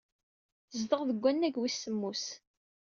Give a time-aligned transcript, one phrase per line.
[0.69, 2.25] Tezdeɣ deg wannag wis semmus.